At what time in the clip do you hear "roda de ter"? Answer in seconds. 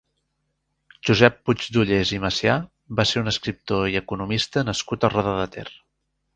5.19-5.71